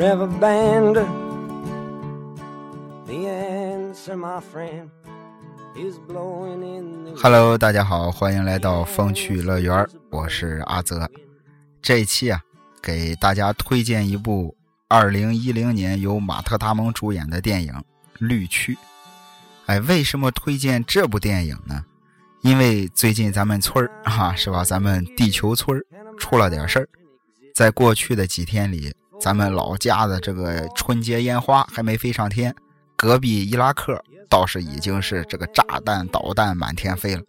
[0.00, 1.04] never ban the
[7.20, 11.06] hello 大家好，欢迎来到风趣乐园，我是阿泽。
[11.82, 12.40] 这一期啊，
[12.80, 14.56] 给大家推荐一部
[14.88, 17.70] 2010年由马特·达蒙主演的电影
[18.16, 18.72] 《绿区》。
[19.66, 21.84] 哎，为什么推荐这部电影呢？
[22.40, 24.64] 因为最近咱们村儿啊，是吧？
[24.64, 25.84] 咱们地球村儿
[26.16, 26.88] 出了点事儿。
[27.54, 32.54] 在过去的几天里，咱们老家的这个春节烟花还没飞上天，
[32.96, 37.22] 隔壁伊拉克倒是已经是这个炸弹、导弹满天飞了。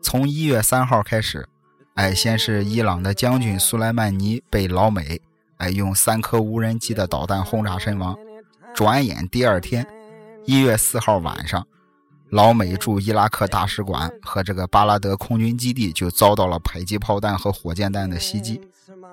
[0.00, 1.46] 从一月三号开始，
[1.94, 5.20] 哎，先是伊朗的将军苏莱曼尼被老美
[5.58, 8.16] 哎用三颗无人机的导弹轰炸身亡。
[8.74, 9.86] 转眼第二天，
[10.46, 11.66] 一月四号晚上，
[12.30, 18.58] 老美驻伊拉克大使馆和这个巴拉德空军基地就遭到了迫击炮弹和火箭弹的袭击。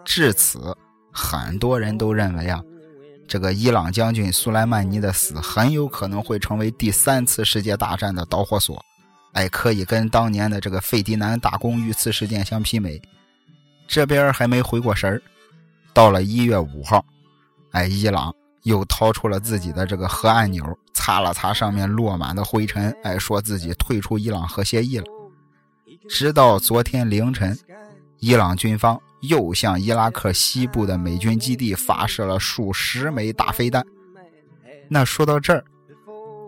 [0.06, 0.74] 至此，
[1.12, 2.62] 很多人都认为啊，
[3.28, 8.84] 这个伊朗将军苏莱曼尼的死很有可能会成为第三次世界大战的导火索，
[9.34, 13.02] 哎，可以跟当年的这个费迪南大公遇刺事件相媲美。
[13.88, 15.22] 这边还没回过神儿，
[15.94, 17.04] 到了一月五号，
[17.72, 25.06] 哎，伊朗又掏出了自己的这个核按钮，擦了擦上面落满的灰尘，哎，说自己退出伊朗核协议了。
[26.10, 27.58] 直到昨天凌晨，
[28.20, 29.02] 伊朗军方。
[29.22, 33.86] 又向伊拉克西部的美军基地发射了数十枚大飞弹。
[34.90, 35.64] 那说到这儿，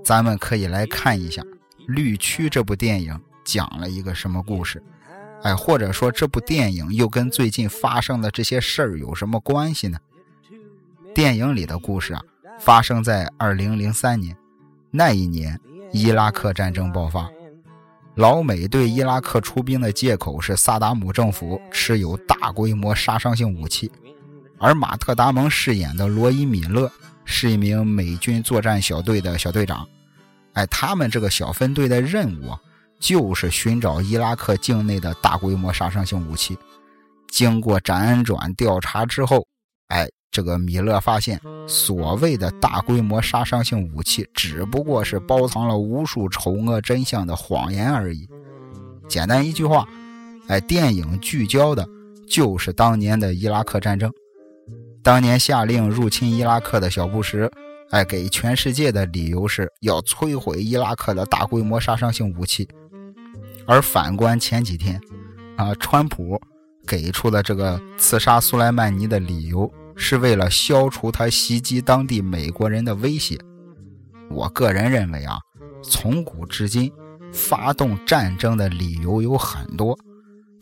[0.04, 1.42] 咱们可以来看一下
[1.88, 4.82] 《绿区》这部电影讲了一个什么故事，
[5.44, 9.98] 哎，或者说这部电影又跟最近发生的这些事儿有什么关系呢？
[11.14, 12.22] 电影里的故事啊，
[12.60, 14.38] 发生在2003年，
[14.92, 15.60] 那一年
[15.92, 17.30] 伊拉克战争爆发。
[18.20, 23.90] 老美对伊拉克出兵的借口是萨达姆政府持有大规模杀伤性武器，
[24.58, 26.92] 而马特·达蒙饰演的罗伊·米勒
[27.24, 29.88] 是一名美军作战小队的小队长。
[30.52, 32.54] 哎，他们这个小分队的任务
[33.00, 36.58] 就是寻找伊拉克境内的大规模杀伤性武器。
[37.30, 39.48] 经过辗转调查之后，
[39.88, 40.06] 哎。
[40.32, 48.30] 这个米勒发现，所谓的大规模杀伤性武器只不过是包藏了无数丑恶真相的谎言而已。
[49.08, 49.88] 简单一句话，
[50.48, 51.88] 哎，电影聚焦的
[52.28, 54.12] 就是当年的伊拉克战争。
[55.02, 57.50] 当年下令入侵伊拉克的小布什，
[57.90, 62.70] 哎，给全世界的理由是要摧毁伊拉克的大规模杀伤性武器。
[63.66, 65.02] 而反观前几天，
[65.56, 66.40] 啊，川普
[66.86, 69.72] 给出的这个刺杀苏莱曼尼的理由。
[70.02, 73.38] 是为了消除他袭击当地美国人的威胁。
[74.32, 75.38] 我个人认为啊，
[75.84, 76.92] 从古至今，
[77.34, 80.00] 发动战争的理由有很多，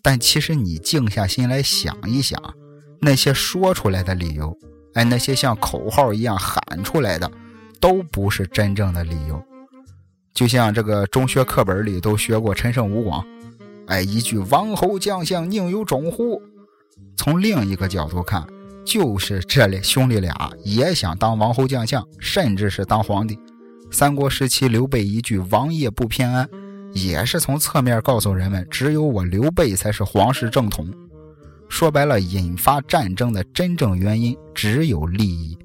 [0.01, 2.41] 但其实你静下心来想一想，
[2.99, 4.57] 那些说出来的理由，
[4.95, 7.31] 哎，那些像口号一样喊出来的，
[7.79, 9.41] 都不是真正的理由。
[10.33, 13.23] 就像这个中学课本里都学过陈胜吴广，
[13.85, 16.41] 哎，一句“王侯将相宁有种乎”。
[17.15, 18.47] 从另一个角度看。
[18.87, 23.37] 就是这里兄弟俩也想当王侯将相，甚至是当皇帝。
[23.91, 26.49] 三国时期，刘备一句“王爷不偏安”，
[26.95, 30.89] 也是从侧面告诉人们，只有我刘备才是皇室正统。
[31.67, 35.57] 说白了，引发战争的真正原因只有利益。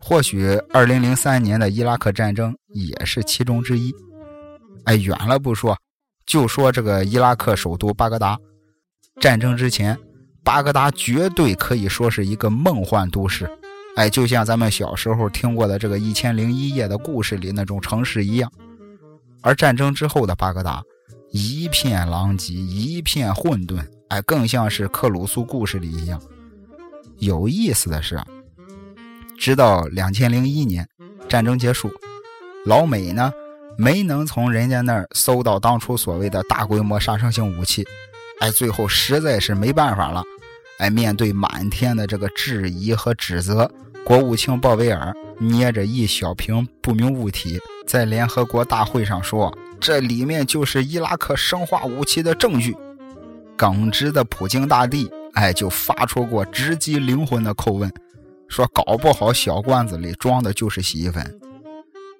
[0.00, 3.94] 或许2003年的伊拉克战争也是其中之一。
[4.86, 5.78] 哎，远了不说，
[6.26, 8.36] 就说这个伊拉克首都巴格达，
[9.20, 9.96] 战争之前。
[10.44, 13.48] 巴格达绝对可以说是一个梦幻都市，
[13.96, 18.50] 哎，就像咱们小时候听过的这个《一千零一夜》的故事里那种城市一样。
[19.40, 20.82] 而战争之后的巴格达，
[21.30, 26.20] 一片狼藉，一片混沌，哎，更像是克鲁苏故事里一样。
[27.18, 28.20] 有意思的是，
[29.38, 30.88] 直到两千零一年
[31.28, 31.88] 战争结束，
[32.66, 33.32] 老美呢
[33.78, 37.86] 没能从人家那儿搜到当初所谓的大规模杀伤性武器。
[38.40, 40.22] 哎，最后实在是没办法了。
[40.78, 43.70] 哎，面对满天的这个质疑和指责，
[44.04, 52.76] 国务卿鲍威尔捏着一小瓶不明物体，在联合国大会上说：“这里面就是伊拉克生化武器的证据。”
[53.56, 57.88] 耿直的普京大帝，哎，就发出过直击灵魂的叩问，
[58.48, 61.38] 说搞不好小罐子里装的就是洗衣粉。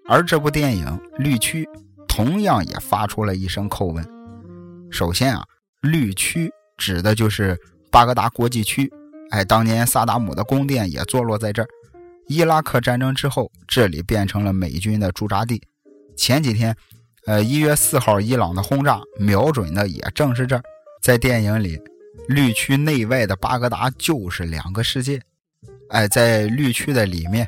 [0.06, 0.87] 而这部电影
[1.19, 1.65] 《绿区》
[2.06, 4.06] 同样也发出了一声叩问。
[4.91, 5.44] 首先啊，
[5.82, 7.58] 绿区指的就是
[7.90, 8.90] 巴格达国际区，
[9.31, 11.69] 哎，当年萨达姆的宫殿也坐落在这儿。
[12.29, 15.61] 伊拉克战争之后，这里变成了美军的驻扎地。
[16.17, 16.75] 前几天，
[17.26, 20.62] 呃，一月四号，伊朗的轰炸瞄准的也正是这儿。
[21.02, 21.81] 在电影里，
[22.29, 25.20] 绿区内外的巴格达就是两个世界。
[25.90, 27.46] 哎，在绿区的里面，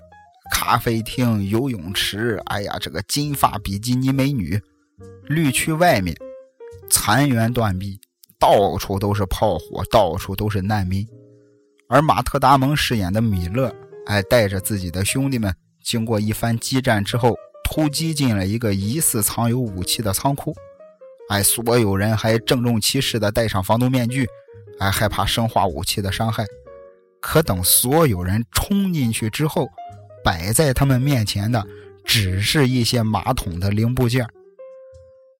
[0.50, 4.58] 咖啡厅、游泳池，哎呀，这个金发比基尼美女；
[5.28, 6.16] 绿区外面，
[6.90, 7.98] 残垣断壁，
[8.44, 11.08] 到处都是炮火，到处都是难民。
[11.88, 13.74] 而马特·达蒙饰演的米勒。
[14.04, 15.50] 哎，带着自己的兄弟们，
[15.82, 20.54] 经过一番激战之后，突击进了一个疑似藏有武器的仓库。
[21.30, 24.28] 哎，所有人还郑重其事地戴上防毒面具，
[24.78, 26.44] 哎，害怕生化武器的伤害。
[27.18, 29.66] 可等所有人冲进去之后，
[30.22, 31.66] 摆在他们面前的
[32.04, 34.28] 只是一些马桶的零部件。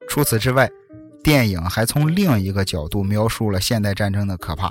[0.08, 0.70] 除此之外，
[1.24, 4.70] 电影还从另一个角度描述了现代战争的可怕，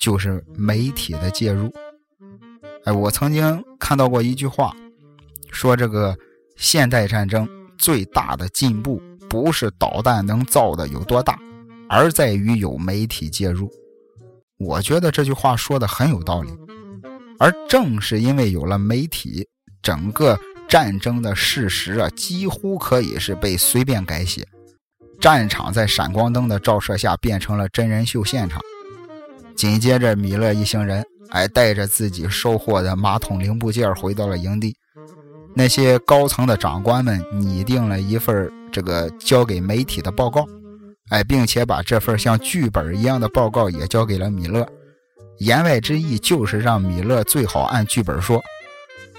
[0.00, 1.72] 就是媒体的介入。
[2.84, 4.74] 哎，我曾经看到过一句话，
[5.52, 6.18] 说这个
[6.56, 7.48] 现代战争
[7.78, 9.00] 最大的进步
[9.30, 11.38] 不是导弹能造的有多大，
[11.88, 13.70] 而在于有媒体介入。
[14.58, 16.50] 我觉得这句话说的很有道理。
[17.38, 19.46] 而正是因为有了媒体，
[19.82, 20.36] 整个
[20.66, 24.44] 战争的事实啊，几乎可以是被随便改写。
[25.26, 28.62] 战场在闪光灯的照射下变成了真人秀现场。
[29.56, 31.04] 紧接着，米勒一行人。
[31.28, 34.76] 还带着自己收获的马桶零部件回到了营地。
[35.56, 40.46] 那些高层的长官们拟定了一份这个交给媒体的报告，
[41.08, 44.64] 哎，并且把这份像剧本一样的报告也交给了米勒。
[45.38, 48.40] 言外之意就是让米勒最好按剧本说。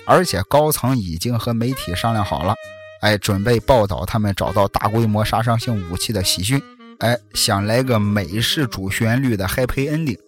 [0.06, 2.56] 而且高层已经和媒体商量好了，
[3.02, 6.62] 哎，准备报道他们找到大规模杀伤性武器的喜讯，
[7.00, 10.20] 哎，想来个美式主旋律的 Happy Ending。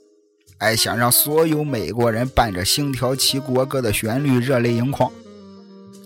[0.59, 5.09] 哎，想让所有美国人伴着《星条旗国歌》的旋律热泪盈眶，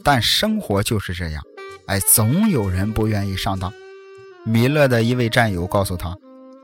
[0.03, 1.43] 但生活就是这样，
[1.87, 3.73] 哎，总有人不愿意上当。
[4.45, 6.15] 米勒的一位战友告诉他，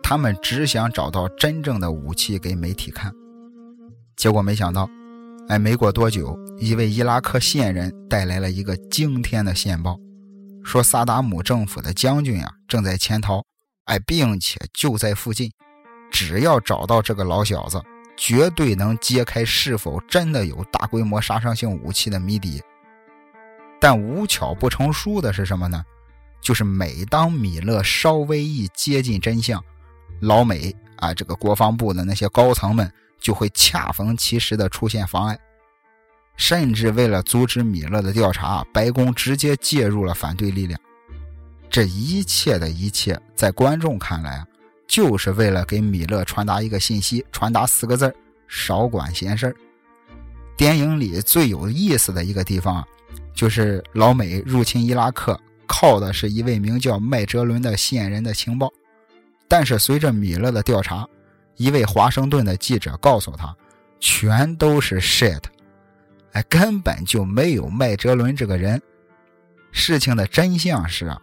[0.04, 3.12] 他们只想找到真正的武器给媒体看。
[4.16, 4.88] 结果没想到，
[5.50, 9.98] 哎，没过多久，一位伊拉克线人带来了一个惊天的线报，
[10.64, 13.44] 说萨达姆政府的将军啊正在潜逃，
[13.86, 15.52] 哎，并且就在附近。
[16.12, 17.82] 只要找到这个老小子，
[18.16, 22.62] 绝对能揭开是否真的有大规模杀伤性武器的谜底。
[23.80, 25.84] 但无巧不成书的是什么呢？
[26.42, 29.64] 就是每当米勒稍微一接近真相，
[30.20, 35.40] 老美啊，这个国防部的那些高层们就会恰逢其时的出现妨碍，
[36.36, 40.80] 甚至为了阻止米勒的调查，白宫直接介入了反对力量。
[41.70, 44.46] 这一切的一切，在观众看来啊。
[44.88, 48.12] 就是为了给米勒传达一个信息，传达四个字
[48.48, 49.56] 少管闲事
[50.58, 52.88] 电影里最有意思的一个地方啊，
[53.36, 58.68] 就是老美入侵伊拉克靠的是一位名叫麦哲伦的线人的情报，
[59.48, 61.08] 但是随着米勒的调查，
[61.60, 63.54] 一位华盛顿的记者告诉他，
[64.00, 65.44] 全都是 shit，
[66.32, 68.82] 哎，根本就没有麦哲伦这个人。
[69.70, 71.14] 事情的真相是，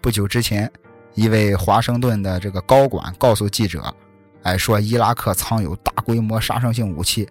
[0.00, 0.70] 不久之前。
[1.14, 3.94] 一位华盛顿的这个高管告诉记者
[4.42, 7.26] ：“哎，说伊拉克藏有大规模杀伤性武器。”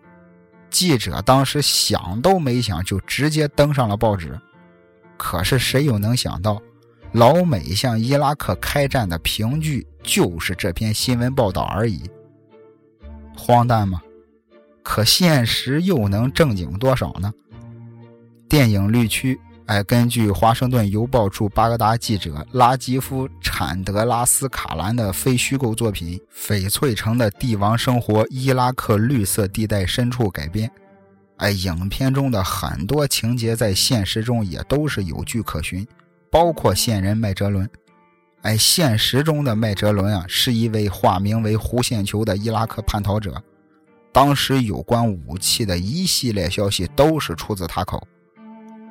[0.71, 4.39] 记者当时想都没想，就直接登上了报纸。
[5.17, 6.59] 可是谁又能想到，
[7.11, 12.09] 老美向伊拉克开战的凭据就是这篇新闻报道而已。
[13.37, 14.01] 荒诞吗？
[14.83, 17.33] 可现实又能正经多少呢？
[18.47, 19.35] 电影《绿区》。
[19.65, 30.69] 哎，根据《华盛顿邮报》驻巴格达记者拉吉夫·产德拉斯卡兰的非虚构作品《翡翠城的帝王生活：伊拉克绿色地带深处》改编。
[31.37, 35.85] 哎，影片中的很多情节在现实中也都是有据可循，
[36.29, 37.67] 包括线人麦哲伦。
[38.45, 43.41] 哎，现实中的麦哲伦啊，是一位化名为胡线球的伊拉克叛逃者。
[44.11, 48.07] 当时有关武器的一系列消息都是出自他口。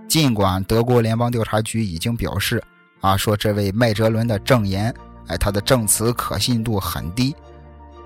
[0.09, 2.61] 尽管德国联邦调查局已经表示，
[3.01, 4.93] 啊，说这位麦哲伦的证言，
[5.29, 7.33] 哎，他的证词可信度很低，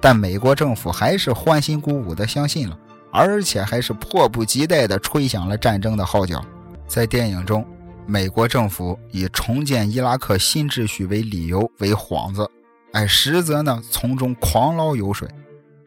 [0.03, 2.79] 但美国政府还是欢欣鼓舞地相信了，
[3.11, 6.45] 而且还是迫不及待地吹响了战争的号角。
[6.87, 7.67] 在电影中，
[8.11, 12.51] 美国政府以重建伊拉克新秩序为理由为幌子，
[12.93, 15.29] 哎，实则呢从中狂捞油水。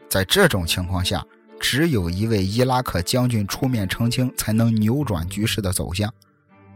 [0.08, 1.25] 在这种情况下，
[1.60, 6.13] 只有一位伊拉克将军出面澄清，才能扭转局势的走向。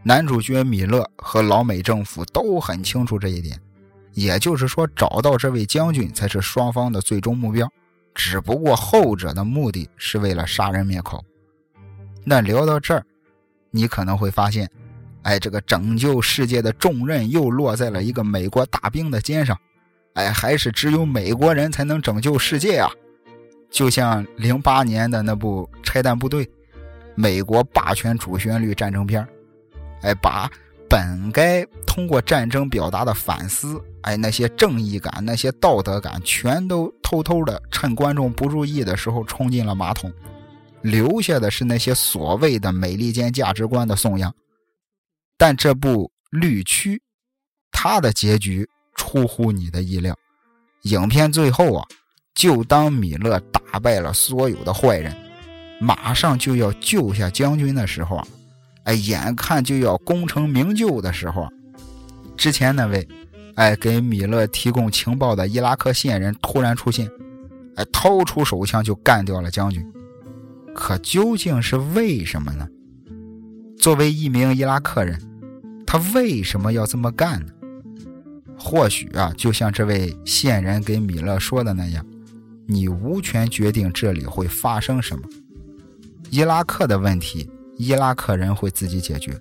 [0.02, 3.62] 男主角米勒和老美政府都很清楚这一点，
[4.14, 7.72] 也就是说，找到这位将军才是双方的最终目标。
[8.16, 11.24] 只不过后者的目的是为了杀人灭口。
[12.24, 13.06] 那聊到这儿，
[13.70, 14.68] 你可能会发现，
[15.26, 19.58] 哎，这个拯救世界的重任又落在了一个美国大兵的肩上。
[20.14, 22.90] 哎，还是只有美国人才能拯救世界啊！
[23.72, 26.46] 就像零八年的那部《拆弹部队》，
[27.16, 29.28] 美国霸权主旋律战争片
[30.04, 30.48] 哎，把
[30.88, 40.14] 本该通过战争表达的反思，哎，那些正义感、那些道德感，全都偷偷的趁观众不注意的时候冲进了马桶，
[40.84, 44.32] 留下的是那些所谓的美利坚价值观的颂扬。
[45.38, 46.96] 但这部《绿区》，
[47.72, 50.16] 它的结局出乎你的意料。
[50.84, 51.86] 影片最后啊，
[52.34, 55.16] 就当米勒打败了所有的坏人，
[55.80, 58.28] 马上就要救下将军的时候啊。
[58.86, 61.50] 哎，眼看就要功成名就的时候啊，
[62.38, 63.08] 之前那位，
[63.56, 67.10] 哎，给米勒提供情报的伊拉克线人突然出现，
[67.78, 69.84] 哎，掏出手枪就干掉了将军。
[70.76, 72.68] 可究竟是为什么呢？
[73.86, 75.16] 作为一名伊拉克人，
[75.86, 77.52] 他为什么要这么干呢？
[78.58, 82.04] 或许啊，就像这位线人给米勒说的那样，
[82.66, 85.22] 你无权决定这里会发生什么。
[86.32, 87.48] 伊拉克的问题。
[87.78, 89.40] 伊拉克人会自己解决，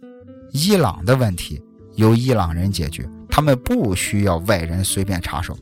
[0.52, 1.62] 伊朗的问题
[1.94, 5.56] 由伊朗人解决，他们不需要外人随便插手。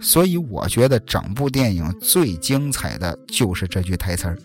[0.00, 4.38] 所以我觉得整部电影最精彩的就是这句台词儿：“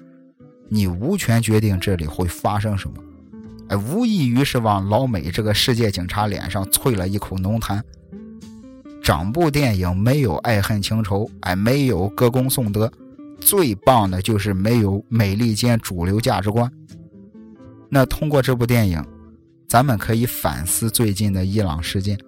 [0.69, 2.95] 你无权决定这里会发生什么。”
[3.71, 7.81] 哎，无异于是往老美这个世界警察脸上啐了一口浓痰。
[9.01, 12.91] 整部电影没有爱恨情仇，哎，没有歌功颂德，
[13.39, 16.69] 最棒的就是没有美利坚主流价值观。
[17.87, 19.01] 那通过这部电影，
[19.69, 22.19] 咱们可以反思最近的伊朗事件。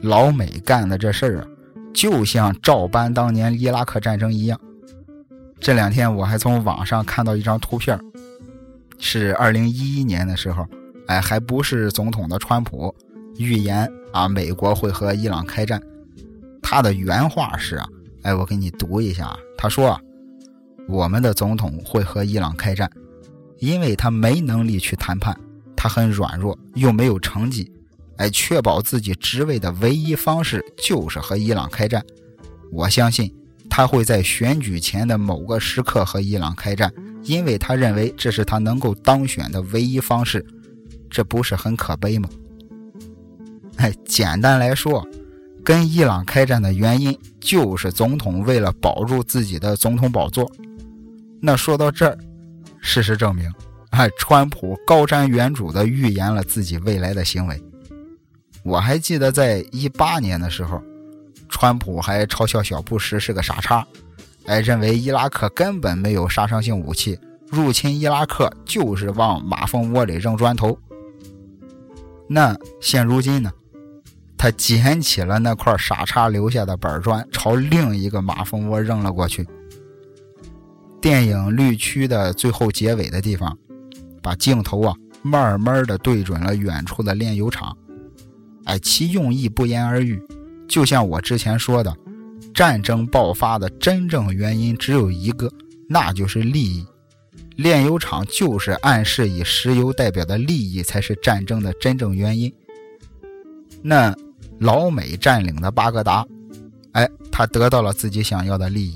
[0.00, 1.46] 老美干的这事儿啊，
[1.92, 4.58] 就像照搬当年伊拉克战争一样。
[5.60, 8.00] 这两天我还从网上看到一张图片，
[9.00, 10.66] 是二零一一年的时候，
[11.06, 12.94] 哎，还不是总统的川普
[13.36, 15.82] 预言啊，美国会和伊朗开战。
[16.62, 17.88] 他的原话是啊，
[18.22, 20.00] 哎，我给你读一下，他说啊，
[20.86, 22.88] 我们的总统会和伊朗开战。
[23.58, 25.38] 因为他没能力去谈判，
[25.76, 27.70] 他很软弱，又没有成绩，
[28.16, 32.02] 哎，确保自己职位的唯一方式就是和伊朗开战。
[32.72, 33.30] 我相信
[33.68, 36.90] 他会在选举前的某个时刻和伊朗开战，
[37.22, 40.44] 因为他认为这是他能够当选的唯一方式。
[41.08, 42.28] 这不是很可悲吗？
[43.76, 45.06] 哎，简单来说，
[45.64, 50.50] 跟伊朗开战的原因就是总统为了保住自己的总统宝座。
[51.40, 52.18] 那说到这儿。
[52.82, 53.52] 事实证明，
[53.90, 57.62] 哎，川普高瞻远瞩地预言了自己未来的行为。
[58.62, 60.82] 我还记得在一八年的时候，
[61.50, 63.86] 川普还嘲笑小布什是个傻叉，
[64.46, 67.18] 哎，认为伊拉克根本没有杀伤性武器，
[67.50, 70.76] 入侵伊拉克就是往马蜂窝里扔砖头。
[72.26, 73.52] 那现如今呢，
[74.36, 79.46] 他捡起了那块傻叉留下的板砖，朝另一个马蜂窝扔了过去。
[81.00, 83.56] 电影《绿区》的最后结尾的地方，
[84.22, 87.76] 把镜头啊慢慢的对准了远处的炼油厂。
[88.64, 90.22] 哎，其用意不言而喻。
[90.68, 91.96] 就像我之前说的，
[92.60, 95.50] 战争爆发的真正原因只有一个，
[95.88, 96.86] 那就是利益。
[97.56, 102.52] 炼油厂就是暗示以石油代表的利益才是战争的真正原因。
[103.80, 104.14] 那
[104.58, 106.22] 老美占领的巴格达，
[106.92, 108.94] 哎，他得到了自己想要的利益。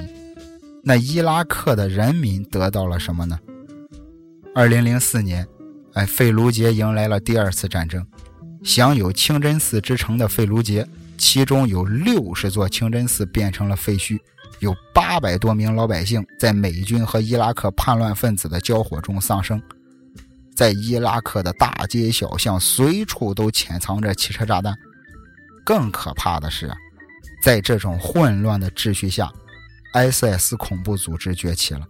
[0.83, 3.41] 那伊拉克的人民得到了什么呢？
[4.55, 5.49] 二零零四年，
[5.95, 8.07] 哎，费卢杰迎来了第二次战争，
[8.63, 14.19] 享有清真寺之称的费卢杰，其中有六十座清真寺变成了废墟，
[14.61, 19.61] 有八百多名老百姓在美军和伊拉克叛乱分子的交火中丧生，
[20.55, 24.77] 在伊拉克的大街小巷，随处都潜藏着汽车炸弹。
[25.65, 26.71] 更可怕的是，
[27.43, 29.33] 在这种混乱的秩序下。
[29.95, 31.87] ISIS 恐怖组织崛起了。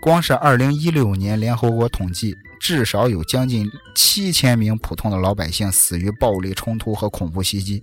[0.00, 7.82] 光是2016年，联合国统计，至少有将近7000名普通的老百姓死于暴力冲突和恐怖袭击，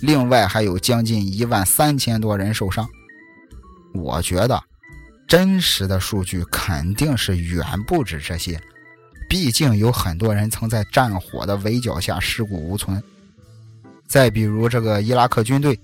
[0.00, 2.88] 另外还有将近1万三千多人受伤。
[3.94, 4.62] 我觉得，
[5.26, 8.60] 真实的数据肯定是远不止这些，
[9.28, 13.02] 毕竟有很多人曾在战火的围剿下尸骨无存。
[14.06, 15.78] 再比如这个伊拉克军队。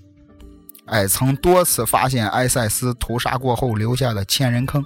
[0.87, 4.85] 哎，曾多次发现埃塞斯屠杀过后留下的千人坑，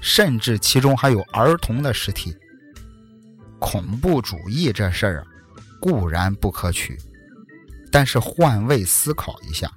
[0.00, 2.34] 甚至其中还有儿童的尸体。
[3.58, 5.26] 恐怖主义这事儿
[5.78, 6.98] 固然不可取，
[7.94, 9.70] 但是换位思考一下，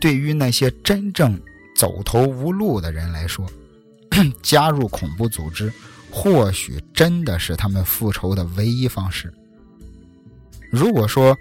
[0.00, 1.38] 对于那些真正
[1.76, 3.46] 走投无路的人来说，
[4.42, 5.70] 加入恐怖组织
[6.10, 9.30] 或许真的是他们复仇的唯一方式。
[10.70, 11.36] 如果说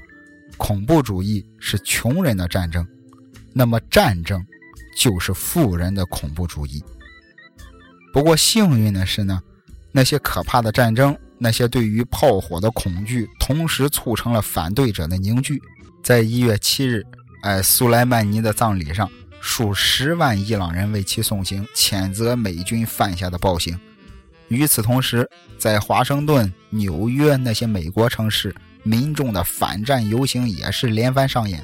[0.58, 2.86] 恐怖主义是穷人的战争，
[3.54, 4.46] 那么战争
[4.98, 6.84] 就是富人的恐怖主义。
[8.12, 9.42] 不过幸运的是呢，
[9.94, 15.62] 那些可怕的战争，那些对于炮火的恐惧，同时促成了反对者的凝聚。
[16.06, 17.04] 在一月七日，
[17.42, 19.10] 哎，苏莱曼尼的葬礼上，
[19.42, 23.76] 数十万伊朗人为其送行，谴责美军犯下的暴行。
[24.50, 31.60] 与此同时，在华盛顿、纽约那些美国城市，民众的反战游行也是连番上演。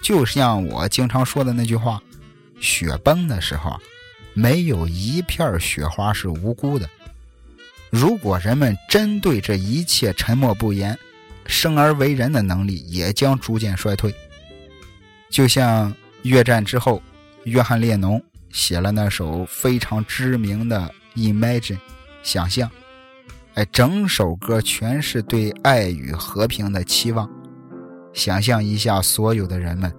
[0.00, 2.00] 就像我经常说的那句话
[2.62, 3.76] ：“雪崩的时候，
[4.32, 6.88] 没有一片雪花是无辜的。
[7.90, 10.96] 如果人们针对这一切沉默不言，
[11.50, 14.14] 生而为人的能力也将逐渐衰退。
[15.28, 17.02] 就像越战之后，
[17.44, 21.76] 约翰列侬写了那首非常知名的《Imagine》，
[22.22, 22.70] 想象，
[23.54, 27.28] 哎，整首歌全是对爱与和平的期望。”
[28.12, 29.92] 想象一下，所有的人们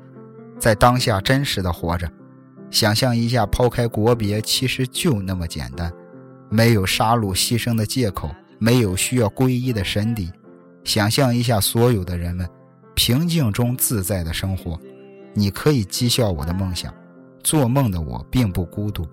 [0.60, 2.12] 在当下真实的活着。
[2.70, 5.92] 想象一下，抛开国别，其实就那么简单，
[6.50, 8.30] 没有杀戮牺牲的借口，
[8.60, 10.30] 没有需要皈依的神邸。
[10.84, 12.48] 想象一下，所有的人们
[12.96, 14.80] 平静中自在的生活。
[15.34, 16.94] 你可以讥笑我的梦想，
[17.44, 19.08] 做梦的我并不孤独。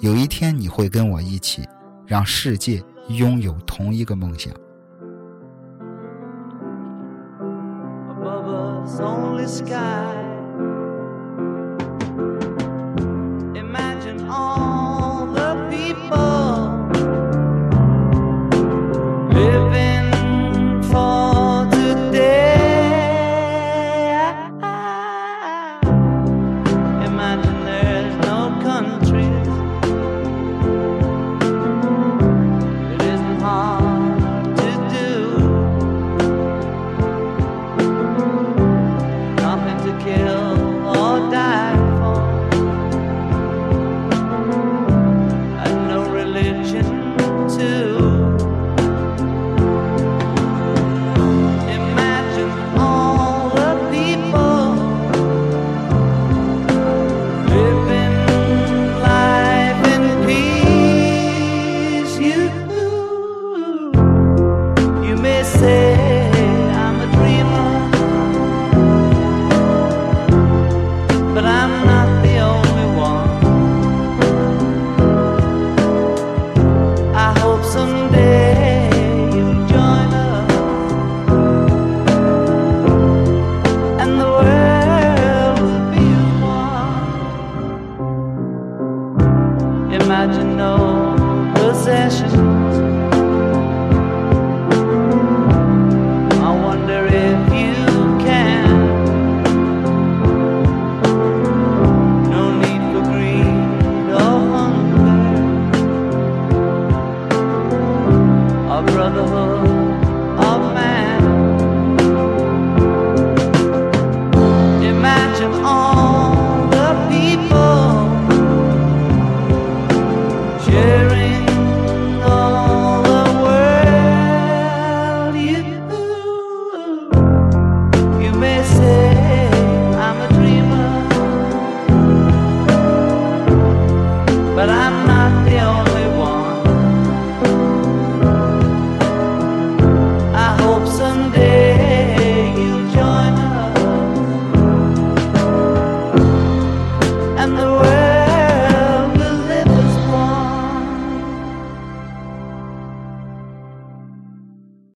[0.00, 1.62] 有一天，你会跟我一起，
[2.06, 4.52] 让世界拥有同一个梦想。
[8.98, 10.23] lonely sky.